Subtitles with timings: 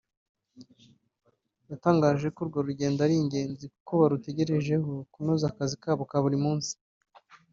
[1.69, 6.73] yatangaje ko urwo rugendo ari ingenzi kuko barutegerejeho kunoza akazi kabo ka buri munsi